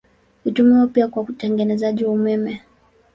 Hutumiwa 0.43 0.87
pia 0.87 1.07
kwa 1.07 1.23
utengenezaji 1.23 2.05
wa 2.05 2.11
umeme. 2.11 2.61